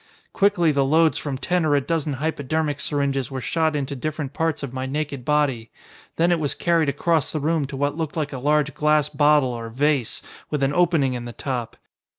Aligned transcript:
"Quickly 0.33 0.71
the 0.71 0.83
loads 0.83 1.19
from 1.19 1.37
ten 1.37 1.63
or 1.63 1.75
a 1.75 1.79
dozen 1.79 2.13
hypodermic 2.13 2.79
syringes 2.79 3.29
were 3.29 3.39
shot 3.39 3.75
into 3.75 3.95
different 3.95 4.33
parts 4.33 4.63
of 4.63 4.73
my 4.73 4.87
naked 4.87 5.23
body. 5.23 5.69
Then 6.15 6.31
it 6.31 6.39
was 6.39 6.55
carried 6.55 6.89
across 6.89 7.31
the 7.31 7.39
room 7.39 7.67
to 7.67 7.77
what 7.77 7.95
looked 7.97 8.17
like 8.17 8.33
a 8.33 8.39
large 8.39 8.73
glass 8.73 9.09
bottle, 9.09 9.53
or 9.53 9.69
vase, 9.69 10.23
with 10.49 10.63
an 10.63 10.73
opening 10.73 11.13
in 11.13 11.25
the 11.25 11.33
top. 11.33 11.77